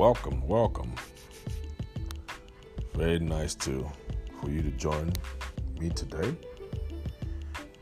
welcome, 0.00 0.40
welcome. 0.48 0.94
Very 2.94 3.18
nice 3.18 3.54
to 3.56 3.86
for 4.40 4.48
you 4.48 4.62
to 4.62 4.70
join 4.70 5.12
me 5.78 5.90
today 5.90 6.34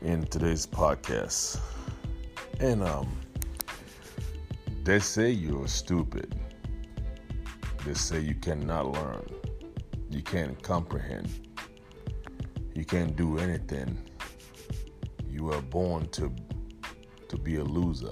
in 0.01 0.23
today's 0.23 0.67
podcast. 0.67 1.61
And 2.59 2.83
um 2.83 3.07
they 4.83 4.99
say 4.99 5.31
you're 5.31 5.69
stupid. 5.69 6.35
They 7.85 7.93
say 7.93 8.19
you 8.19 8.35
cannot 8.35 8.91
learn. 8.91 9.25
You 10.09 10.21
can't 10.21 10.61
comprehend. 10.61 11.29
You 12.75 12.83
can't 12.83 13.15
do 13.15 13.39
anything. 13.39 13.97
You 15.29 15.45
were 15.45 15.61
born 15.61 16.09
to 16.17 16.29
to 17.29 17.37
be 17.37 17.55
a 17.55 17.63
loser. 17.63 18.11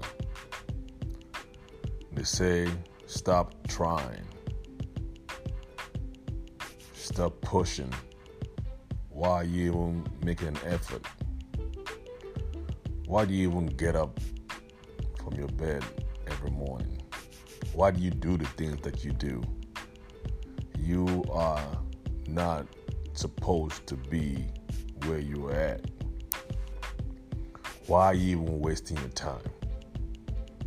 They 2.13 2.23
say 2.23 2.69
stop 3.07 3.55
trying. 3.67 4.27
Stop 6.93 7.41
pushing. 7.41 7.91
Why 9.09 9.43
you 9.43 9.71
even 9.71 10.05
making 10.23 10.49
an 10.49 10.59
effort? 10.65 11.05
Why 13.07 13.25
do 13.25 13.33
you 13.33 13.49
even 13.49 13.65
get 13.67 13.95
up 13.95 14.19
from 15.17 15.33
your 15.35 15.47
bed 15.47 15.83
every 16.27 16.51
morning? 16.51 17.01
Why 17.73 17.91
do 17.91 18.01
you 18.01 18.11
do 18.11 18.37
the 18.37 18.45
things 18.45 18.81
that 18.81 19.03
you 19.03 19.11
do? 19.13 19.41
You 20.77 21.23
are 21.31 21.65
not 22.27 22.67
supposed 23.13 23.87
to 23.87 23.95
be 23.95 24.47
where 25.05 25.19
you 25.19 25.47
are 25.47 25.53
at. 25.53 25.85
Why 27.87 28.07
are 28.07 28.13
you 28.13 28.41
even 28.41 28.59
wasting 28.59 28.97
your 28.97 29.09
time? 29.09 29.41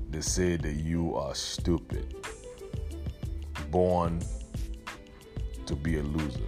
They 0.08 0.22
say 0.22 0.56
that 0.56 0.72
you 0.72 1.14
are 1.14 1.34
stupid, 1.34 2.16
born 3.70 4.20
to 5.66 5.76
be 5.76 5.98
a 5.98 6.02
loser. 6.02 6.40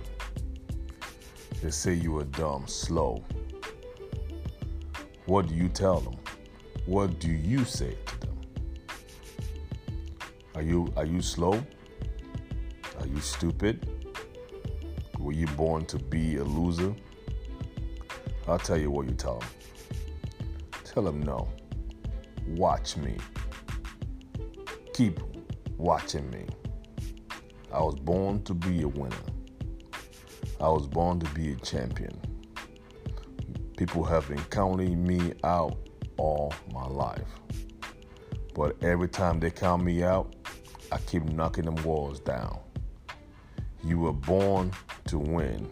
They 1.62 1.70
say 1.70 1.94
you 1.94 2.18
are 2.18 2.24
dumb, 2.24 2.66
slow. 2.66 3.24
What 5.26 5.48
do 5.48 5.54
you 5.54 5.68
tell 5.68 6.00
them? 6.00 6.16
What 6.86 7.20
do 7.20 7.30
you 7.30 7.64
say 7.64 7.96
to 8.06 8.20
them? 8.20 8.40
Are 10.56 10.62
you 10.62 10.92
are 10.96 11.06
you 11.06 11.22
slow? 11.22 11.64
Are 12.98 13.06
you 13.06 13.20
stupid? 13.20 13.88
Were 15.18 15.32
you 15.32 15.46
born 15.46 15.84
to 15.86 15.98
be 15.98 16.36
a 16.38 16.44
loser? 16.44 16.94
I'll 18.48 18.58
tell 18.58 18.76
you 18.76 18.90
what 18.90 19.06
you 19.06 19.14
tell 19.14 19.38
them. 19.38 19.48
Tell 20.84 21.04
them 21.04 21.22
no. 21.22 21.48
Watch 22.48 22.96
me. 22.96 23.16
Keep 24.92 25.20
watching 25.78 26.28
me. 26.30 26.46
I 27.72 27.80
was 27.80 27.94
born 27.94 28.42
to 28.42 28.52
be 28.52 28.82
a 28.82 28.88
winner. 28.88 29.16
I 30.60 30.68
was 30.68 30.86
born 30.86 31.20
to 31.20 31.30
be 31.34 31.52
a 31.52 31.56
champion. 31.56 32.20
People 33.78 34.04
have 34.04 34.28
been 34.28 34.44
counting 34.44 35.02
me 35.02 35.32
out 35.42 35.78
all 36.18 36.52
my 36.74 36.86
life. 36.86 37.26
But 38.54 38.82
every 38.82 39.08
time 39.08 39.40
they 39.40 39.50
count 39.50 39.82
me 39.82 40.02
out, 40.02 40.36
I 40.92 40.98
keep 40.98 41.24
knocking 41.24 41.64
them 41.64 41.82
walls 41.82 42.20
down. 42.20 42.60
You 43.82 44.00
were 44.00 44.12
born 44.12 44.72
to 45.06 45.18
win. 45.18 45.66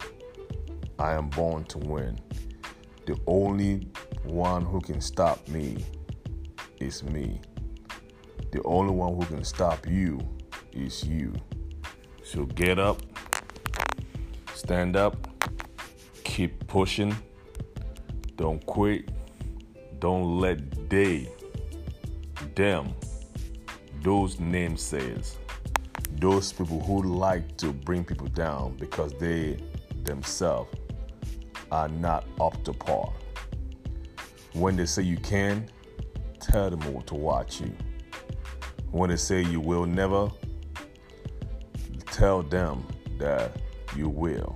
I 0.97 1.13
am 1.13 1.29
born 1.29 1.65
to 1.65 1.77
win. 1.77 2.19
The 3.05 3.15
only 3.27 3.87
one 4.23 4.65
who 4.65 4.81
can 4.81 5.01
stop 5.01 5.47
me 5.47 5.85
is 6.79 7.03
me. 7.03 7.41
The 8.51 8.63
only 8.63 8.93
one 8.93 9.15
who 9.15 9.25
can 9.27 9.43
stop 9.43 9.87
you 9.87 10.19
is 10.73 11.03
you. 11.03 11.33
So 12.33 12.45
get 12.45 12.79
up, 12.79 13.01
stand 14.53 14.95
up, 14.95 15.27
keep 16.23 16.65
pushing, 16.65 17.13
don't 18.37 18.65
quit, 18.65 19.09
don't 19.99 20.39
let 20.39 20.89
they, 20.89 21.27
them, 22.55 22.93
those 24.01 24.37
namesayers, 24.37 25.35
those 26.21 26.53
people 26.53 26.79
who 26.79 27.03
like 27.03 27.57
to 27.57 27.73
bring 27.73 28.05
people 28.05 28.27
down 28.27 28.77
because 28.77 29.11
they 29.19 29.61
themselves 30.05 30.73
are 31.69 31.89
not 31.89 32.25
up 32.39 32.63
to 32.63 32.71
par. 32.71 33.11
When 34.53 34.77
they 34.77 34.85
say 34.85 35.01
you 35.01 35.17
can, 35.17 35.67
tell 36.39 36.69
them 36.69 37.01
to 37.01 37.13
watch 37.13 37.59
you. 37.59 37.75
When 38.91 39.09
they 39.09 39.17
say 39.17 39.41
you 39.41 39.59
will 39.59 39.85
never, 39.85 40.31
tell 42.21 42.43
them 42.43 42.85
that 43.17 43.51
you 43.95 44.07
will. 44.07 44.55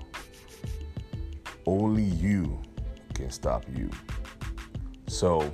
Only 1.65 2.03
you 2.03 2.61
can 3.15 3.31
stop 3.31 3.65
you. 3.75 3.89
So, 5.07 5.51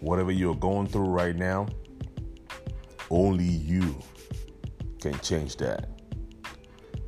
whatever 0.00 0.32
you're 0.32 0.54
going 0.54 0.86
through 0.86 1.10
right 1.10 1.36
now, 1.36 1.66
only 3.10 3.44
you 3.44 3.94
can 5.02 5.18
change 5.18 5.56
that. 5.56 5.86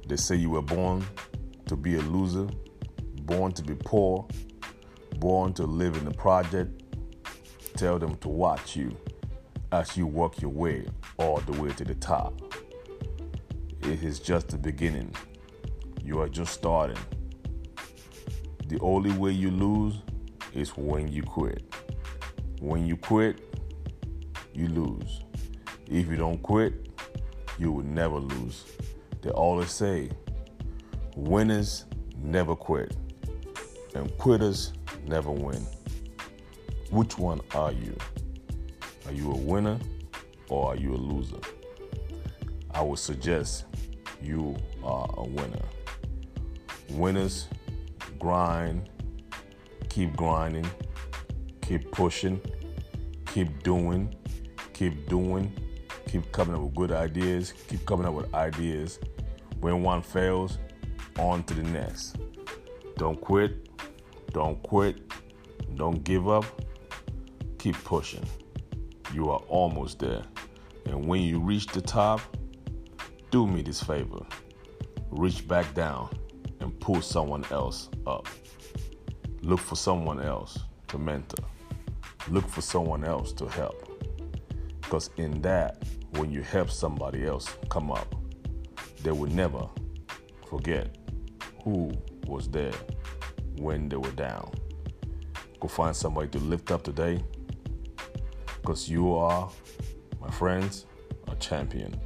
They 0.07 0.17
say 0.17 0.37
you 0.37 0.51
were 0.51 0.61
born 0.61 1.07
to 1.65 1.75
be 1.75 1.95
a 1.95 2.03
loser, 2.03 2.49
born 3.23 3.53
to 3.53 3.63
be 3.63 3.75
poor, 3.75 4.29
born 5.17 5.55
to 5.55 5.63
live 5.63 5.97
in 5.97 6.05
the 6.05 6.13
project. 6.13 6.83
Tell 7.79 7.99
them 7.99 8.17
to 8.17 8.29
watch 8.29 8.77
you 8.77 8.95
as 9.73 9.97
you 9.97 10.07
work 10.07 10.43
your 10.43 10.51
way 10.51 10.87
all 11.17 11.41
the 11.41 11.53
way 11.53 11.71
to 11.71 11.85
the 11.85 11.95
top. 11.95 12.52
It 13.83 14.05
is 14.05 14.21
just 14.21 14.49
the 14.49 14.59
beginning. 14.59 15.13
You 16.05 16.21
are 16.21 16.29
just 16.29 16.55
starting. 16.55 16.99
The 18.69 18.79
only 18.81 19.11
way 19.11 19.33
you 19.33 19.51
lose 19.51 19.97
is 20.55 20.77
when 20.77 21.09
you 21.09 21.25
quit. 21.25 21.65
When 22.61 22.87
you 22.87 22.97
quit, 22.97 23.41
you 24.55 24.69
lose. 24.69 25.23
If 25.89 26.07
you 26.09 26.17
don't 26.17 26.41
quit, 26.43 26.91
you 27.59 27.73
will 27.73 27.85
never 27.85 28.19
lose. 28.19 28.65
They 29.21 29.31
always 29.31 29.73
say, 29.73 30.11
winners 31.17 31.85
never 32.17 32.55
quit, 32.55 32.97
and 33.97 34.17
quitters 34.17 34.73
never 35.07 35.31
win. 35.33 35.67
Which 36.91 37.19
one 37.19 37.41
are 37.53 37.73
you? 37.73 37.97
Are 39.07 39.13
you 39.13 39.33
a 39.33 39.37
winner 39.37 39.79
or 40.49 40.69
are 40.69 40.77
you 40.77 40.95
a 40.95 40.97
loser? 40.97 41.41
I 42.75 42.83
would 42.83 42.99
suggest 42.99 43.65
you 44.23 44.57
are 44.83 45.09
a 45.17 45.25
winner. 45.25 45.65
Winners 46.91 47.49
grind, 48.19 48.89
keep 49.89 50.17
grinding, 50.17 50.69
keep 51.61 51.91
pushing, 51.91 52.41
keep 53.27 53.63
doing, 53.63 54.15
keep 54.73 55.09
doing, 55.09 55.53
keep 56.07 56.31
coming 56.33 56.55
up 56.55 56.63
with 56.63 56.75
good 56.75 56.93
ideas, 56.93 57.53
keep 57.69 57.85
coming 57.85 58.07
up 58.07 58.15
with 58.15 58.33
ideas. 58.35 58.99
When 59.61 59.83
one 59.83 60.03
fails, 60.03 60.59
on 61.19 61.45
to 61.45 61.55
the 61.55 61.63
next. 61.63 62.17
Don't 62.97 63.21
quit, 63.21 63.69
don't 64.33 64.63
quit, 64.63 65.01
don't 65.77 66.03
give 66.05 66.29
up, 66.29 66.45
keep 67.59 67.77
pushing. 67.85 68.25
You 69.15 69.31
are 69.31 69.41
almost 69.49 69.99
there. 69.99 70.23
And 70.87 71.07
when 71.07 71.23
you 71.23 71.39
reach 71.39 71.67
the 71.67 71.81
top, 71.81 72.21
do 73.33 73.47
me 73.47 73.63
this 73.63 73.83
favor 73.83 74.27
reach 75.09 75.49
back 75.49 75.73
down 75.73 76.11
and 76.61 76.79
pull 76.81 77.01
someone 77.01 77.43
else 77.51 77.89
up. 78.07 78.29
Look 79.41 79.59
for 79.59 79.75
someone 79.75 80.21
else 80.21 80.59
to 80.89 80.99
mentor. 80.99 81.45
Look 82.29 82.47
for 82.47 82.61
someone 82.61 83.05
else 83.05 83.33
to 83.33 83.47
help. 83.47 83.89
Because 84.83 85.09
in 85.17 85.41
that, 85.41 85.83
when 86.19 86.31
you 86.31 86.43
help 86.43 86.71
somebody 86.71 87.25
else 87.25 87.57
come 87.71 87.91
up, 87.91 88.15
they 89.03 89.13
will 89.13 89.31
never 89.31 89.67
forget 90.47 90.99
who 91.65 91.91
was 92.27 92.49
there 92.51 92.75
when 93.57 93.89
they 93.89 93.97
were 93.97 94.13
down. 94.13 94.53
Go 95.59 95.69
find 95.69 95.97
somebody 95.97 96.29
to 96.29 96.39
lift 96.39 96.71
up 96.71 96.83
today 96.83 97.25
because 98.61 98.91
you 98.91 99.15
are, 99.15 99.51
my 100.21 100.31
friends, 100.31 100.85
a 101.29 101.35
champion. 101.37 101.99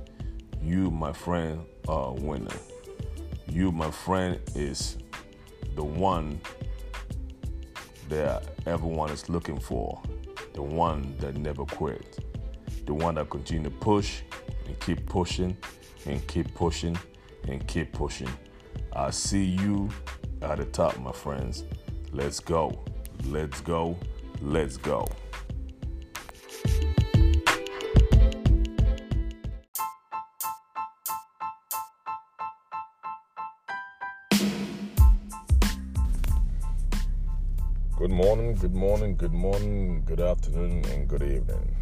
You, 0.63 0.91
my 0.91 1.13
friend, 1.13 1.65
are 1.89 2.09
a 2.09 2.13
winner. 2.13 2.57
You, 3.49 3.73
my 3.73 3.91
friend, 3.91 4.41
is 4.55 4.99
the 5.75 5.85
one 5.85 6.41
that 8.09 8.45
everyone 8.67 9.11
is 9.11 9.29
looking 9.29 9.59
for. 9.61 10.01
The 10.55 10.63
one 10.63 11.17
that 11.19 11.37
never 11.37 11.65
quit. 11.65 12.19
The 12.87 12.95
one 12.95 13.17
that 13.17 13.31
continue 13.31 13.65
to 13.65 13.77
push 13.77 14.23
and 14.67 14.79
keep 14.81 15.07
pushing 15.07 15.57
and 16.07 16.27
keep 16.27 16.55
pushing 16.55 16.99
and 17.49 17.67
keep 17.67 17.93
pushing. 17.93 18.31
I 18.93 19.11
see 19.11 19.45
you 19.45 19.91
at 20.43 20.59
the 20.59 20.65
top, 20.65 20.99
my 20.99 21.13
friends. 21.13 21.65
Let's 22.13 22.41
go. 22.41 22.85
Let's 23.25 23.61
go. 23.61 23.97
Let's 24.41 24.77
go. 24.77 25.07
Good 38.67 38.75
morning, 38.75 39.15
good 39.15 39.33
morning, 39.33 40.03
good 40.07 40.19
afternoon, 40.19 40.85
and 40.87 41.07
good 41.07 41.23
evening. 41.23 41.77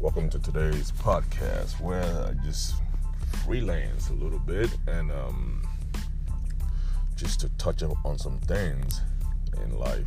Welcome 0.00 0.28
to 0.30 0.40
today's 0.40 0.90
podcast 0.90 1.80
where 1.80 2.02
I 2.02 2.32
just 2.44 2.74
freelance 3.44 4.10
a 4.10 4.14
little 4.14 4.40
bit 4.40 4.76
and 4.88 5.12
um, 5.12 5.62
just 7.14 7.38
to 7.42 7.48
touch 7.58 7.84
up 7.84 7.92
on 8.04 8.18
some 8.18 8.40
things 8.40 9.02
in 9.62 9.78
life. 9.78 10.04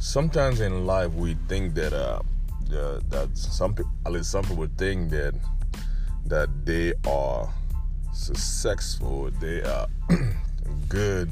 Sometimes 0.00 0.58
in 0.60 0.84
life 0.84 1.12
we 1.12 1.36
think 1.46 1.74
that 1.74 1.92
uh, 1.92 2.22
that 2.68 3.30
some 3.34 3.76
at 4.06 4.10
least 4.10 4.32
some 4.32 4.42
people 4.42 4.66
think 4.78 5.10
that 5.10 5.34
that 6.26 6.48
they 6.64 6.92
are 7.06 7.48
successful, 8.12 9.30
they 9.40 9.62
are 9.62 9.86
good 10.88 11.30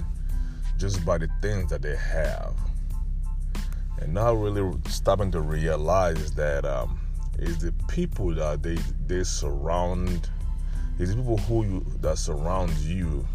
just 0.76 1.04
by 1.04 1.18
the 1.18 1.28
things 1.42 1.68
that 1.70 1.82
they 1.82 1.96
have, 1.96 2.54
and 4.00 4.14
not 4.14 4.38
really 4.38 4.76
stopping 4.88 5.30
to 5.32 5.40
realize 5.40 6.32
that 6.32 6.64
um, 6.64 6.98
is 7.38 7.58
the 7.58 7.72
people 7.88 8.34
that 8.34 8.62
they 8.62 8.76
they 9.06 9.24
surround, 9.24 10.28
is 10.98 11.10
the 11.10 11.16
people 11.16 11.38
who 11.38 11.64
you 11.64 11.86
that 12.00 12.18
surrounds 12.18 12.88
you 12.88 13.26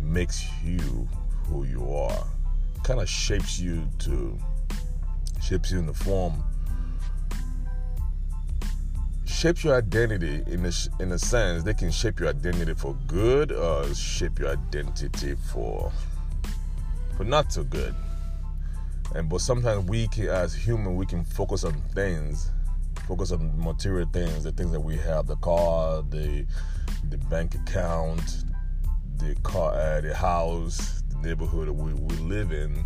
makes 0.00 0.46
you 0.64 1.08
who 1.44 1.64
you 1.64 1.92
are, 1.92 2.26
kind 2.84 3.00
of 3.00 3.08
shapes 3.08 3.58
you 3.58 3.86
to 4.00 4.38
shapes 5.42 5.70
you 5.70 5.78
in 5.78 5.86
the 5.86 5.94
form 5.94 6.42
shapes 9.38 9.62
your 9.62 9.76
identity 9.76 10.42
in 10.48 10.66
a, 10.66 10.72
in 11.00 11.12
a 11.12 11.18
sense. 11.18 11.62
They 11.62 11.72
can 11.72 11.92
shape 11.92 12.18
your 12.18 12.30
identity 12.30 12.74
for 12.74 12.96
good 13.06 13.52
or 13.52 13.94
shape 13.94 14.40
your 14.40 14.50
identity 14.50 15.36
for 15.52 15.92
for 17.16 17.22
not 17.22 17.52
so 17.52 17.62
good 17.62 17.94
and 19.14 19.28
but 19.28 19.40
sometimes 19.40 19.88
we 19.88 20.08
can 20.08 20.28
as 20.28 20.54
human 20.54 20.96
we 20.96 21.06
can 21.06 21.24
focus 21.24 21.64
on 21.64 21.72
things 21.94 22.50
focus 23.06 23.32
on 23.32 23.52
material 23.62 24.08
things 24.12 24.44
the 24.44 24.52
things 24.52 24.72
that 24.72 24.80
we 24.80 24.96
have 24.96 25.26
the 25.26 25.36
car 25.36 26.02
the 26.10 26.44
the 27.10 27.18
bank 27.30 27.54
account 27.54 28.44
the 29.16 29.34
car 29.42 29.72
uh, 29.74 30.00
the 30.00 30.14
house 30.14 31.02
the 31.08 31.28
neighborhood 31.28 31.68
that 31.68 31.72
we, 31.72 31.92
we 31.94 32.16
live 32.16 32.52
in 32.52 32.84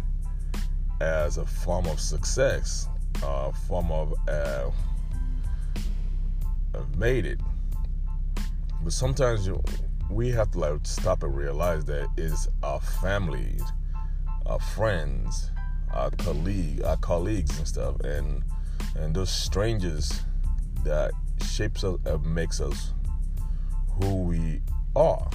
as 1.01 1.39
a 1.39 1.45
form 1.45 1.87
of 1.87 1.99
success 1.99 2.89
a 3.23 3.27
uh, 3.27 3.53
form 3.53 3.91
of 3.91 4.15
uh, 4.29 4.71
made 6.97 7.27
it. 7.27 7.41
But 8.83 8.93
sometimes 8.93 9.47
you, 9.47 9.63
we 10.11 10.31
have 10.31 10.51
to 10.53 10.59
like 10.59 10.81
stop 10.85 11.23
and 11.23 11.37
realize 11.37 11.85
that 11.87 12.09
it's 12.17 12.49
our 12.63 12.81
family, 12.81 13.59
our 14.47 14.59
friends, 14.59 15.51
our 15.93 16.11
colleague, 16.11 16.83
our 16.83 16.97
colleagues 16.97 17.59
and 17.59 17.67
stuff, 17.67 18.01
and 18.01 18.43
and 18.97 19.15
those 19.15 19.31
strangers 19.31 20.23
that 20.85 21.13
shapes 21.45 21.85
us 21.85 21.99
and 22.05 22.25
makes 22.35 22.61
us 22.61 22.93
who 24.01 24.23
we 24.23 24.61
are. 24.97 25.29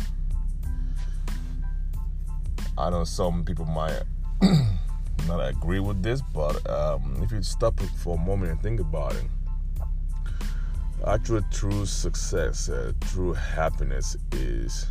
I 2.78 2.90
know 2.90 3.04
some 3.04 3.44
people 3.44 3.66
might 3.66 4.04
not 5.28 5.40
agree 5.40 5.80
with 5.80 6.04
this, 6.04 6.22
but 6.34 6.68
um, 6.70 7.20
if 7.24 7.32
you 7.32 7.42
stop 7.42 7.80
for 7.98 8.16
a 8.16 8.20
moment 8.20 8.52
and 8.52 8.62
think 8.62 8.80
about 8.80 9.16
it, 9.16 9.26
actual 11.06 11.42
true 11.52 11.86
success, 11.86 12.70
uh, 12.70 12.92
true 13.02 13.34
happiness 13.34 14.16
is 14.32 14.88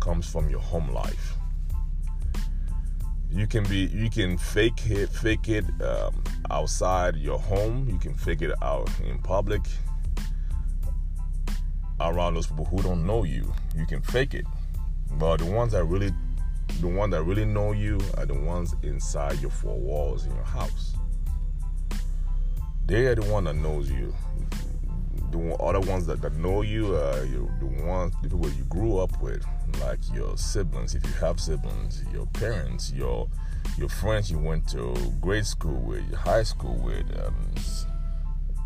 comes 0.00 0.30
from 0.30 0.48
your 0.48 0.60
home 0.60 0.90
life. 0.90 1.34
You 3.30 3.46
can 3.46 3.64
be, 3.64 3.86
you 3.92 4.08
can 4.10 4.38
fake 4.38 4.86
it, 4.86 5.10
fake 5.10 5.48
it 5.48 5.64
um, 5.82 6.22
outside 6.50 7.16
your 7.16 7.38
home. 7.38 7.88
You 7.88 7.98
can 7.98 8.14
fake 8.14 8.42
it 8.42 8.52
out 8.62 8.90
in 9.04 9.18
public 9.18 9.60
around 12.00 12.34
those 12.34 12.46
people 12.46 12.64
who 12.64 12.82
don't 12.82 13.06
know 13.06 13.24
you. 13.24 13.52
You 13.76 13.86
can 13.86 14.00
fake 14.00 14.34
it, 14.34 14.46
but 15.18 15.38
the 15.38 15.46
ones 15.46 15.72
that 15.72 15.84
really, 15.84 16.10
the 16.80 16.88
ones 16.88 17.12
that 17.12 17.22
really 17.22 17.44
know 17.44 17.72
you 17.72 18.00
are 18.16 18.24
the 18.24 18.34
ones 18.34 18.74
inside 18.82 19.40
your 19.40 19.50
four 19.50 19.78
walls 19.78 20.26
in 20.26 20.34
your 20.34 20.44
house. 20.44 20.94
They 22.86 23.06
are 23.06 23.14
the 23.14 23.30
one 23.30 23.44
that 23.44 23.56
knows 23.56 23.90
you 23.90 24.14
the 25.30 25.54
other 25.62 25.80
ones 25.80 26.06
that, 26.06 26.20
that 26.22 26.34
know 26.34 26.62
you, 26.62 26.94
uh, 26.96 27.24
you 27.28 27.50
the 27.60 27.66
ones 27.84 28.14
the 28.22 28.28
people 28.28 28.48
you 28.50 28.64
grew 28.64 28.98
up 28.98 29.20
with, 29.20 29.44
like 29.80 29.98
your 30.12 30.36
siblings, 30.36 30.94
if 30.94 31.04
you 31.04 31.12
have 31.14 31.38
siblings, 31.40 32.04
your 32.12 32.26
parents, 32.26 32.92
your 32.92 33.28
your 33.76 33.88
friends 33.88 34.30
you 34.30 34.38
went 34.38 34.68
to 34.68 34.94
grade 35.20 35.46
school 35.46 35.80
with, 35.80 36.12
high 36.14 36.42
school 36.42 36.76
with. 36.76 37.06
Um, 37.20 37.34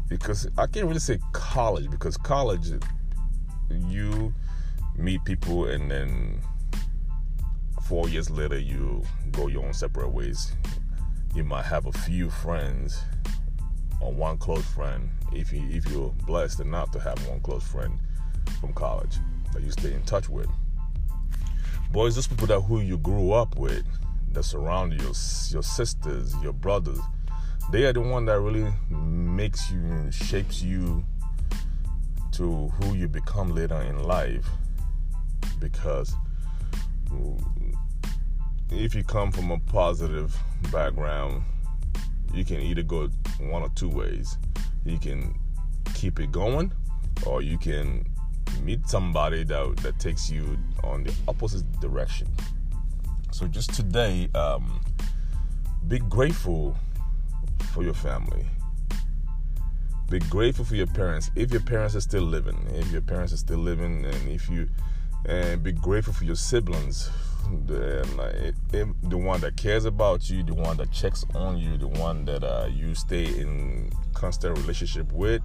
because 0.09 0.47
I 0.59 0.67
can't 0.67 0.87
really 0.87 1.01
say 1.01 1.19
college 1.33 1.91
because 1.91 2.17
college, 2.19 2.71
you 3.71 4.35
meet 4.95 5.25
people 5.25 5.67
and 5.67 5.91
then 5.91 6.41
four 7.85 8.09
years 8.09 8.31
later 8.31 8.59
you 8.59 9.03
go 9.31 9.49
your 9.49 9.65
own 9.65 9.73
separate 9.73 10.11
ways. 10.11 10.53
You 11.35 11.45
might 11.45 11.65
have 11.65 11.87
a 11.87 11.93
few 11.93 12.29
friends 12.29 13.03
one 14.11 14.39
close 14.39 14.65
friend 14.65 15.11
if 15.33 15.53
you 15.53 15.63
if 15.71 15.89
you're 15.91 16.13
blessed 16.27 16.61
enough 16.61 16.91
to 16.93 17.01
have 17.01 17.27
one 17.29 17.41
close 17.41 17.63
friend 17.63 17.99
from 18.61 18.73
college 18.73 19.17
that 19.53 19.63
you 19.63 19.71
stay 19.71 19.93
in 19.93 20.03
touch 20.03 20.29
with. 20.29 20.49
Boys, 21.93 22.15
those 22.15 22.27
people 22.27 22.47
that 22.47 22.61
who 22.61 22.81
you 22.81 22.97
grew 22.97 23.33
up 23.33 23.57
with, 23.57 23.85
that 24.33 24.45
surround 24.45 24.93
you, 24.95 25.13
your, 25.51 25.63
sisters, 25.63 26.35
your 26.43 26.55
brothers, 26.55 26.99
they 27.71 27.85
are 27.85 27.93
the 27.93 28.01
one 28.01 28.25
that 28.25 28.41
really 28.41 28.73
makes 28.89 29.71
you 29.71 29.79
and 29.79 30.13
shapes 30.13 30.63
you 30.63 31.05
to 32.33 32.69
who 32.69 32.95
you 32.95 33.09
become 33.09 33.55
later 33.55 33.81
in 33.83 34.03
life. 34.05 34.49
Because 35.61 36.15
mm, 37.11 37.75
if 38.71 38.95
you 38.95 39.05
come 39.05 39.31
from 39.31 39.51
a 39.51 39.59
positive 39.59 40.35
background, 40.73 41.43
you 42.33 42.45
can 42.45 42.61
either 42.61 42.83
go 42.83 43.09
one 43.41 43.63
or 43.63 43.69
two 43.71 43.89
ways. 43.89 44.39
You 44.85 44.99
can 44.99 45.39
keep 45.95 46.19
it 46.21 46.33
going, 46.33 46.73
or 47.27 47.43
you 47.43 47.59
can 47.59 48.05
meet 48.63 48.89
somebody 48.89 49.45
that 49.45 49.77
that 49.79 49.99
takes 49.99 50.31
you 50.31 50.59
on 50.85 51.05
the 51.05 51.15
opposite 51.29 51.65
direction. 51.81 52.29
So 53.31 53.47
just 53.47 53.75
today, 53.75 54.29
um, 54.35 54.81
be 55.89 55.99
grateful 55.99 56.77
for 57.73 57.83
your 57.83 57.95
family. 57.95 58.47
Be 60.11 60.19
grateful 60.19 60.65
for 60.65 60.77
your 60.77 60.87
parents. 60.87 61.31
If 61.35 61.53
your 61.53 61.63
parents 61.63 61.97
are 61.97 62.01
still 62.03 62.23
living, 62.23 62.59
if 62.75 62.91
your 62.93 63.01
parents 63.01 63.33
are 63.33 63.39
still 63.39 63.59
living, 63.59 64.05
and 64.05 64.29
if 64.29 64.49
you, 64.51 64.69
and 65.25 65.63
be 65.63 65.73
grateful 65.73 66.13
for 66.13 66.25
your 66.25 66.37
siblings 66.37 67.11
the, 67.67 68.95
the 69.03 69.17
one 69.17 69.41
that 69.41 69.57
cares 69.57 69.85
about 69.85 70.29
you, 70.31 70.43
the 70.43 70.55
one 70.55 70.77
that 70.79 70.91
checks 70.93 71.25
on 71.35 71.59
you, 71.59 71.77
the 71.77 71.89
one 71.89 72.25
that 72.25 72.45
uh, 72.45 72.69
you 72.71 72.95
stay 72.95 73.25
in 73.25 73.93
constant 74.15 74.57
relationship 74.59 75.13
with, 75.13 75.43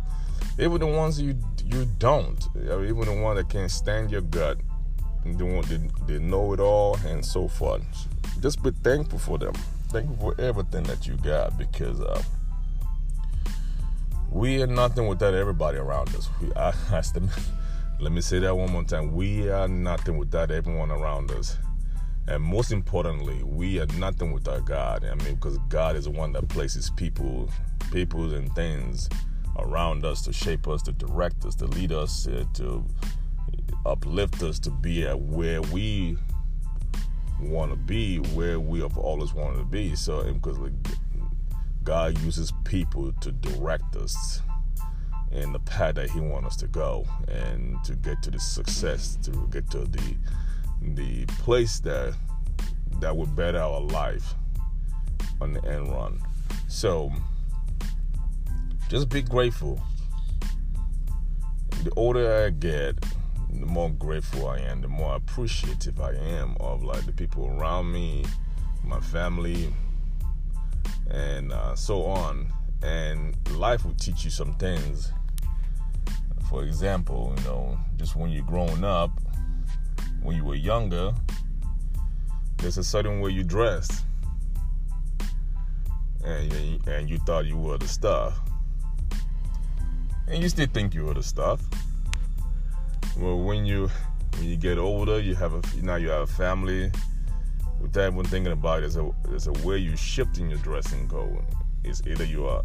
even 0.59 0.79
the 0.79 0.87
ones 0.87 1.19
you 1.19 1.35
you 1.65 1.85
don't, 1.99 2.47
even 2.55 3.01
the 3.01 3.21
one 3.21 3.35
that 3.35 3.49
can't 3.49 3.71
stand 3.71 4.11
your 4.11 4.21
gut, 4.21 4.57
the 5.25 5.45
one 5.45 5.63
they, 5.67 6.13
they 6.13 6.19
know 6.19 6.53
it 6.53 6.59
all 6.59 6.97
and 7.05 7.25
so 7.25 7.47
forth. 7.47 7.83
Just 8.41 8.61
be 8.63 8.71
thankful 8.71 9.19
for 9.19 9.37
them. 9.37 9.53
Thankful 9.89 10.31
for 10.31 10.41
everything 10.41 10.83
that 10.83 11.07
you 11.07 11.15
got 11.17 11.57
because 11.57 11.99
uh, 11.99 12.21
we 14.29 14.61
are 14.61 14.67
nothing 14.67 15.07
without 15.07 15.33
everybody 15.33 15.77
around 15.77 16.15
us. 16.15 16.29
We, 16.41 16.53
I, 16.55 16.71
let 17.99 18.11
me 18.11 18.21
say 18.21 18.37
that 18.39 18.55
one 18.55 18.71
more 18.71 18.83
time. 18.83 19.13
We 19.13 19.49
are 19.49 19.67
nothing 19.67 20.17
without 20.17 20.51
everyone 20.51 20.91
around 20.91 21.31
us. 21.31 21.57
And 22.27 22.43
most 22.43 22.71
importantly, 22.71 23.41
we 23.43 23.79
are 23.79 23.87
nothing 23.97 24.31
without 24.31 24.65
God. 24.65 25.03
I 25.03 25.15
mean, 25.23 25.35
because 25.35 25.57
God 25.69 25.95
is 25.95 26.03
the 26.03 26.11
one 26.11 26.33
that 26.33 26.47
places 26.49 26.91
people, 26.91 27.49
people 27.91 28.35
and 28.35 28.53
things 28.53 29.09
around 29.57 30.05
us 30.05 30.21
to 30.23 30.33
shape 30.33 30.67
us, 30.67 30.83
to 30.83 30.91
direct 30.91 31.43
us, 31.45 31.55
to 31.55 31.65
lead 31.65 31.91
us, 31.91 32.27
uh, 32.27 32.43
to 32.55 32.85
uplift 33.85 34.43
us 34.43 34.59
to 34.59 34.69
be 34.69 35.07
at 35.07 35.19
where 35.19 35.61
we 35.61 36.17
want 37.41 37.71
to 37.71 37.77
be, 37.77 38.17
where 38.17 38.59
we 38.59 38.81
have 38.81 38.97
always 38.97 39.33
wanted 39.33 39.57
to 39.57 39.65
be. 39.65 39.95
So, 39.95 40.21
because 40.33 40.57
like, 40.59 40.73
God 41.83 42.19
uses 42.19 42.53
people 42.63 43.11
to 43.21 43.31
direct 43.31 43.95
us 43.95 44.41
in 45.31 45.51
the 45.51 45.59
path 45.59 45.95
that 45.95 46.09
He 46.09 46.19
wants 46.19 46.47
us 46.47 46.55
to 46.57 46.67
go 46.67 47.05
and 47.27 47.83
to 47.83 47.95
get 47.95 48.21
to 48.23 48.31
the 48.31 48.39
success, 48.39 49.17
to 49.23 49.31
get 49.51 49.69
to 49.71 49.79
the 49.79 50.15
the 50.81 51.25
place 51.25 51.79
that 51.81 52.13
that 52.99 53.15
would 53.15 53.35
better 53.35 53.59
our 53.59 53.81
life 53.81 54.33
on 55.41 55.53
the 55.53 55.63
end 55.65 55.91
run. 55.91 56.19
So 56.67 57.11
just 58.89 59.09
be 59.09 59.21
grateful. 59.21 59.79
The 61.83 61.91
older 61.95 62.45
I 62.45 62.49
get, 62.49 62.95
the 63.49 63.65
more 63.65 63.89
grateful 63.91 64.47
I 64.47 64.59
am, 64.59 64.81
the 64.81 64.87
more 64.87 65.15
appreciative 65.15 66.01
I 66.01 66.13
am 66.13 66.55
of 66.59 66.83
like 66.83 67.05
the 67.05 67.11
people 67.11 67.47
around 67.47 67.91
me, 67.91 68.25
my 68.83 68.99
family, 68.99 69.73
and 71.09 71.51
uh, 71.51 71.75
so 71.75 72.03
on. 72.03 72.51
And 72.83 73.35
life 73.51 73.85
will 73.85 73.95
teach 73.95 74.23
you 74.23 74.31
some 74.31 74.53
things. 74.55 75.11
For 76.49 76.63
example, 76.63 77.33
you 77.37 77.43
know, 77.43 77.77
just 77.97 78.15
when 78.15 78.29
you're 78.29 78.45
growing 78.45 78.83
up, 78.83 79.11
when 80.21 80.35
you 80.35 80.45
were 80.45 80.55
younger, 80.55 81.13
there's 82.57 82.77
a 82.77 82.83
certain 82.83 83.19
way 83.19 83.31
you 83.31 83.43
dressed, 83.43 84.03
and 86.23 86.51
you, 86.51 86.79
and 86.87 87.09
you 87.09 87.17
thought 87.19 87.45
you 87.45 87.57
were 87.57 87.77
the 87.77 87.87
stuff, 87.87 88.39
and 90.27 90.41
you 90.41 90.49
still 90.49 90.67
think 90.67 90.93
you 90.93 91.05
were 91.05 91.13
the 91.13 91.23
stuff. 91.23 91.61
Well, 93.17 93.39
when 93.39 93.65
you 93.65 93.89
when 94.35 94.45
you 94.45 94.57
get 94.57 94.77
older, 94.77 95.19
you 95.19 95.35
have 95.35 95.53
a 95.53 95.61
now 95.81 95.95
you 95.95 96.09
have 96.09 96.21
a 96.21 96.27
family. 96.27 96.91
With 97.79 97.93
that, 97.93 98.13
when 98.13 98.25
thinking 98.25 98.53
about 98.53 98.79
it, 98.79 98.81
there's 98.81 98.97
a 98.97 99.11
there's 99.27 99.47
a 99.47 99.53
way 99.65 99.77
you 99.77 99.95
shift 99.95 100.37
in 100.39 100.49
your 100.49 100.59
dressing 100.59 101.07
code. 101.07 101.43
It's 101.87 102.05
either 102.05 102.25
you 102.25 102.45
are 102.45 102.63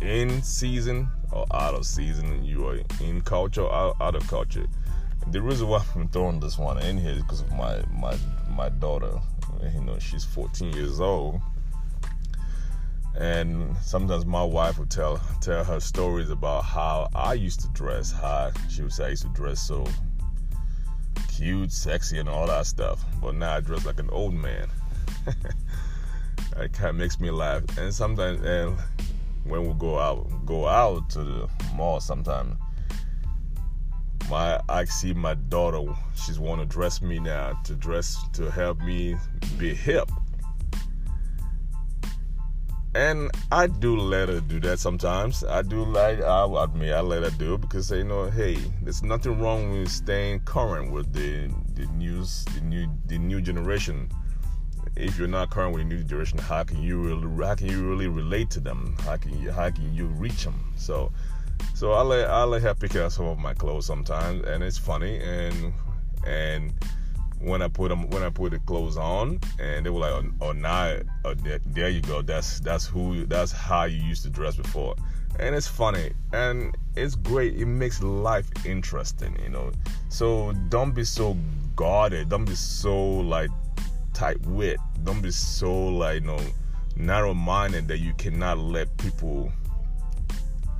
in 0.00 0.42
season 0.42 1.08
or 1.32 1.44
out 1.52 1.74
of 1.74 1.84
season. 1.84 2.44
You 2.44 2.66
are 2.68 2.78
in 3.00 3.20
culture 3.22 3.62
or 3.62 3.94
out, 4.00 4.14
of 4.14 4.26
culture. 4.28 4.66
The 5.28 5.42
reason 5.42 5.68
why 5.68 5.84
I'm 5.94 6.08
throwing 6.08 6.40
this 6.40 6.56
one 6.56 6.78
in 6.78 6.96
here 6.96 7.12
is 7.12 7.22
because 7.22 7.40
of 7.42 7.50
my 7.52 7.82
my 7.92 8.16
my 8.48 8.68
daughter. 8.68 9.20
You 9.74 9.80
know, 9.82 9.98
she's 9.98 10.24
14 10.24 10.72
years 10.72 11.00
old, 11.00 11.40
and 13.18 13.76
sometimes 13.78 14.24
my 14.24 14.42
wife 14.42 14.78
would 14.78 14.90
tell 14.90 15.20
tell 15.40 15.64
her 15.64 15.80
stories 15.80 16.30
about 16.30 16.64
how 16.64 17.08
I 17.14 17.34
used 17.34 17.60
to 17.60 17.68
dress. 17.68 18.12
How 18.12 18.52
she 18.68 18.82
would 18.82 18.92
say 18.92 19.06
I 19.06 19.08
used 19.10 19.22
to 19.22 19.28
dress 19.30 19.60
so 19.60 19.86
cute, 21.28 21.72
sexy, 21.72 22.18
and 22.18 22.28
all 22.28 22.46
that 22.46 22.66
stuff. 22.66 23.04
But 23.20 23.34
now 23.34 23.56
I 23.56 23.60
dress 23.60 23.84
like 23.84 23.98
an 23.98 24.10
old 24.10 24.34
man. 24.34 24.68
it 26.56 26.72
kind 26.72 26.90
of 26.90 26.96
makes 26.96 27.20
me 27.20 27.30
laugh. 27.30 27.62
And 27.78 27.92
sometimes, 27.94 28.44
and 28.44 28.76
when 29.44 29.66
we 29.66 29.74
go 29.74 29.98
out, 29.98 30.46
go 30.46 30.66
out 30.66 31.10
to 31.10 31.24
the 31.24 31.50
mall, 31.74 32.00
sometimes 32.00 32.56
my 34.30 34.60
I 34.68 34.84
see 34.84 35.12
my 35.12 35.34
daughter. 35.34 35.92
She's 36.14 36.38
want 36.38 36.60
to 36.60 36.66
dress 36.66 37.02
me 37.02 37.18
now 37.18 37.60
to 37.64 37.74
dress 37.74 38.16
to 38.34 38.50
help 38.50 38.80
me 38.80 39.16
be 39.58 39.74
hip. 39.74 40.10
And 42.94 43.30
I 43.52 43.68
do 43.68 43.96
let 43.96 44.28
her 44.28 44.40
do 44.40 44.58
that 44.60 44.80
sometimes. 44.80 45.44
I 45.44 45.62
do 45.62 45.84
like 45.84 46.20
I 46.22 46.46
admit 46.64 46.92
I 46.92 47.00
let 47.00 47.22
her 47.22 47.30
do 47.30 47.54
it 47.54 47.60
because 47.60 47.90
you 47.90 48.04
know, 48.04 48.30
hey, 48.30 48.56
there's 48.82 49.02
nothing 49.02 49.40
wrong 49.40 49.70
with 49.72 49.90
staying 49.90 50.40
current 50.40 50.92
with 50.92 51.12
the 51.12 51.52
the 51.74 51.86
news, 51.92 52.44
the 52.54 52.60
new 52.60 52.88
the 53.06 53.18
new 53.18 53.40
generation. 53.40 54.08
If 55.00 55.18
you're 55.18 55.28
not 55.28 55.50
current 55.50 55.74
with 55.74 55.82
the 55.82 55.94
new 55.94 56.02
generation, 56.04 56.38
how 56.38 56.64
can 56.64 56.82
you 56.82 57.00
really 57.00 57.46
how 57.46 57.54
can 57.54 57.68
you 57.68 57.88
really 57.88 58.08
relate 58.08 58.50
to 58.50 58.60
them? 58.60 58.96
How 59.00 59.16
can 59.16 59.40
you 59.40 59.50
how 59.50 59.70
can 59.70 59.94
you 59.94 60.06
reach 60.06 60.44
them? 60.44 60.72
So 60.76 61.10
so 61.74 61.92
I 61.92 62.02
let 62.02 62.28
I 62.28 62.44
let 62.44 62.62
her 62.62 62.74
pick 62.74 62.96
out 62.96 63.12
some 63.12 63.26
of 63.26 63.38
my 63.38 63.54
clothes 63.54 63.86
sometimes, 63.86 64.44
and 64.46 64.62
it's 64.62 64.78
funny 64.78 65.18
and 65.18 65.72
and 66.26 66.72
when 67.40 67.62
I 67.62 67.68
put 67.68 67.88
them 67.88 68.10
when 68.10 68.22
I 68.22 68.30
put 68.30 68.52
the 68.52 68.58
clothes 68.60 68.96
on, 68.96 69.40
and 69.58 69.84
they 69.84 69.90
were 69.90 70.00
like, 70.00 70.12
"Oh, 70.12 70.48
oh 70.48 70.52
now, 70.52 70.98
oh, 71.24 71.34
there, 71.34 71.60
there, 71.64 71.88
you 71.88 72.02
go. 72.02 72.20
That's 72.22 72.60
that's 72.60 72.86
who 72.86 73.24
that's 73.26 73.52
how 73.52 73.84
you 73.84 74.02
used 74.02 74.22
to 74.24 74.30
dress 74.30 74.56
before." 74.56 74.94
And 75.38 75.54
it's 75.54 75.68
funny 75.68 76.12
and 76.32 76.76
it's 76.96 77.14
great. 77.14 77.56
It 77.56 77.66
makes 77.66 78.02
life 78.02 78.48
interesting, 78.66 79.38
you 79.42 79.48
know. 79.48 79.72
So 80.10 80.52
don't 80.68 80.94
be 80.94 81.04
so 81.04 81.36
guarded. 81.76 82.28
Don't 82.28 82.44
be 82.44 82.54
so 82.54 82.94
like 83.20 83.50
tight 84.20 84.46
wit. 84.48 84.78
Don't 85.02 85.22
be 85.22 85.30
so 85.30 85.72
like 85.72 86.20
you 86.20 86.26
know 86.26 86.40
narrow 86.94 87.32
minded 87.32 87.88
that 87.88 88.00
you 88.00 88.12
cannot 88.18 88.58
let 88.58 88.94
people 88.98 89.50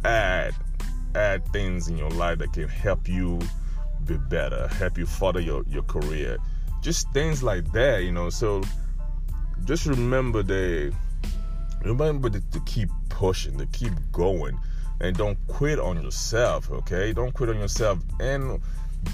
add 0.05 0.55
add 1.15 1.43
things 1.51 1.89
in 1.89 1.97
your 1.97 2.11
life 2.11 2.39
that 2.39 2.53
can 2.53 2.69
help 2.69 3.09
you 3.09 3.39
be 4.05 4.19
better, 4.19 4.69
help 4.69 4.99
you 4.99 5.07
further 5.07 5.41
your, 5.41 5.65
your 5.69 5.83
career. 5.85 6.37
Just 6.83 7.11
things 7.13 7.43
like 7.43 7.73
that, 7.73 8.05
you 8.05 8.13
know. 8.13 8.29
So 8.29 8.63
just 9.65 9.87
remember 9.87 10.43
that 10.43 10.95
remember 11.83 12.29
to 12.29 12.61
keep 12.67 12.91
pushing, 13.09 13.57
to 13.57 13.65
keep 13.69 13.95
going, 14.13 14.59
and 15.01 15.17
don't 15.17 15.39
quit 15.47 15.79
on 15.79 16.03
yourself, 16.03 16.71
okay? 16.71 17.15
Don't 17.15 17.33
quit 17.33 17.49
on 17.49 17.59
yourself 17.59 18.01
and 18.21 18.61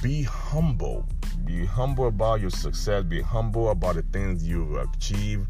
be 0.02 0.24
humble. 0.24 1.06
Be 1.44 1.64
humble 1.64 2.08
about 2.08 2.40
your 2.40 2.50
success, 2.50 3.04
be 3.04 3.20
humble 3.20 3.70
about 3.70 3.96
the 3.96 4.02
things 4.02 4.46
you've 4.46 4.76
achieved 4.76 5.48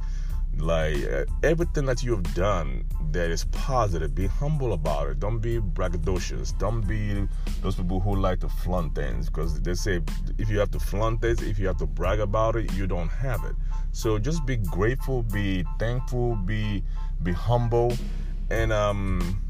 like 0.58 0.96
uh, 1.04 1.24
everything 1.42 1.84
that 1.84 2.02
you 2.02 2.12
have 2.12 2.34
done 2.34 2.84
that 3.12 3.30
is 3.30 3.44
positive 3.46 4.14
be 4.14 4.26
humble 4.26 4.72
about 4.72 5.08
it. 5.08 5.20
Don't 5.20 5.38
be 5.38 5.58
braggadocious. 5.58 6.56
Don't 6.58 6.86
be 6.86 7.26
those 7.62 7.76
people 7.76 8.00
who 8.00 8.16
like 8.16 8.40
to 8.40 8.48
flaunt 8.48 8.94
things 8.94 9.26
because 9.26 9.60
they 9.60 9.74
say 9.74 10.00
if 10.38 10.48
you 10.48 10.58
have 10.58 10.70
to 10.70 10.80
flaunt 10.80 11.20
things 11.20 11.42
if 11.42 11.58
you 11.58 11.66
have 11.66 11.76
to 11.78 11.86
brag 11.86 12.20
about 12.20 12.56
it 12.56 12.72
you 12.74 12.86
don't 12.86 13.08
have 13.08 13.44
it. 13.44 13.54
So 13.92 14.18
just 14.18 14.46
be 14.46 14.56
grateful 14.56 15.22
be 15.22 15.64
thankful 15.78 16.36
be 16.36 16.82
be 17.22 17.32
humble 17.32 17.92
and 18.50 18.72
um 18.72 19.42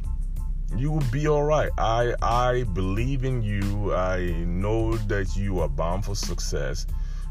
you 0.76 0.90
will 0.90 1.10
be 1.12 1.28
all 1.28 1.44
right 1.44 1.70
i 1.78 2.14
i 2.22 2.62
believe 2.74 3.24
in 3.24 3.42
you 3.42 3.94
i 3.94 4.30
know 4.46 4.96
that 4.96 5.36
you 5.36 5.60
are 5.60 5.68
bound 5.68 6.04
for 6.04 6.14
success 6.14 6.86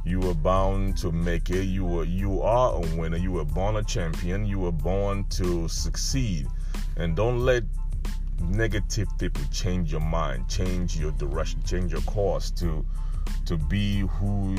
you 0.05 0.19
were 0.19 0.35
bound 0.35 0.97
to 0.97 1.11
make 1.11 1.49
it. 1.49 1.63
You 1.63 1.83
were 1.83 2.03
you 2.03 2.41
are 2.43 2.75
a 2.75 2.79
winner. 2.95 3.17
You 3.17 3.31
were 3.31 3.43
born 3.43 3.75
a 3.75 3.83
champion. 3.83 4.45
You 4.45 4.59
were 4.59 4.71
born 4.71 5.25
to 5.31 5.67
succeed. 5.67 6.47
And 6.95 7.15
don't 7.15 7.39
let 7.39 7.63
negative 8.39 9.07
people 9.17 9.41
change 9.51 9.91
your 9.91 10.01
mind, 10.01 10.47
change 10.47 10.95
your 10.95 11.11
direction, 11.13 11.63
change 11.63 11.91
your 11.91 12.01
course 12.01 12.51
to 12.51 12.85
to 13.47 13.57
be 13.57 14.01
who 14.01 14.55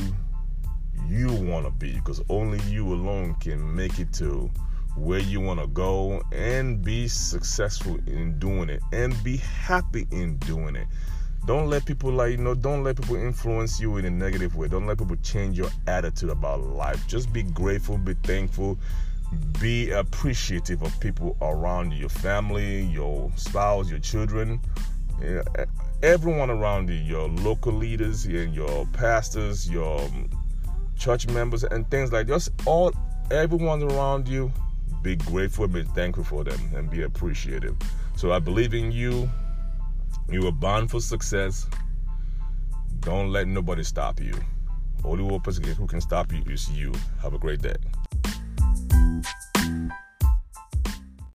you 1.06 1.32
want 1.32 1.64
to 1.64 1.70
be 1.70 1.92
because 1.92 2.20
only 2.28 2.58
you 2.62 2.92
alone 2.92 3.36
can 3.36 3.76
make 3.76 4.00
it 4.00 4.12
to 4.14 4.50
where 4.96 5.20
you 5.20 5.40
want 5.40 5.60
to 5.60 5.66
go 5.66 6.22
and 6.32 6.82
be 6.82 7.06
successful 7.06 7.98
in 8.06 8.38
doing 8.38 8.70
it 8.70 8.80
and 8.92 9.14
be 9.22 9.36
happy 9.36 10.06
in 10.10 10.36
doing 10.38 10.76
it. 10.76 10.86
Don't 11.46 11.68
let 11.68 11.84
people 11.84 12.10
like 12.10 12.32
you 12.32 12.38
know. 12.38 12.54
Don't 12.54 12.82
let 12.82 12.96
people 12.96 13.14
influence 13.14 13.78
you 13.78 13.98
in 13.98 14.04
a 14.04 14.10
negative 14.10 14.56
way. 14.56 14.66
Don't 14.66 14.86
let 14.86 14.98
people 14.98 15.16
change 15.16 15.56
your 15.56 15.70
attitude 15.86 16.30
about 16.30 16.60
life. 16.60 17.06
Just 17.06 17.32
be 17.32 17.44
grateful, 17.44 17.98
be 17.98 18.14
thankful, 18.24 18.78
be 19.60 19.90
appreciative 19.90 20.82
of 20.82 20.98
people 20.98 21.36
around 21.40 21.92
you, 21.92 22.00
your 22.00 22.08
family, 22.08 22.82
your 22.86 23.30
spouse, 23.36 23.88
your 23.88 24.00
children, 24.00 24.60
everyone 26.02 26.50
around 26.50 26.88
you, 26.88 26.96
your 26.96 27.28
local 27.28 27.72
leaders, 27.72 28.24
and 28.24 28.52
your 28.52 28.84
pastors, 28.86 29.70
your 29.70 30.00
um, 30.00 30.28
church 30.96 31.28
members, 31.28 31.62
and 31.62 31.88
things 31.90 32.12
like 32.12 32.26
just 32.26 32.50
all 32.66 32.92
everyone 33.30 33.82
around 33.84 34.26
you. 34.26 34.52
Be 35.06 35.14
grateful, 35.14 35.68
be 35.68 35.84
thankful 35.84 36.24
for 36.24 36.42
them, 36.42 36.58
and 36.74 36.90
be 36.90 37.02
appreciative. 37.02 37.76
So 38.16 38.32
I 38.32 38.40
believe 38.40 38.74
in 38.74 38.90
you. 38.90 39.30
You 40.28 40.42
were 40.42 40.50
born 40.50 40.88
for 40.88 41.00
success. 41.00 41.64
Don't 42.98 43.30
let 43.30 43.46
nobody 43.46 43.84
stop 43.84 44.18
you. 44.18 44.34
Only 45.04 45.22
one 45.22 45.38
person 45.42 45.62
who 45.62 45.86
can 45.86 46.00
stop 46.00 46.32
you 46.32 46.42
is 46.48 46.68
you. 46.72 46.92
Have 47.22 47.34
a 47.34 47.38
great 47.38 47.62
day. 47.62 47.76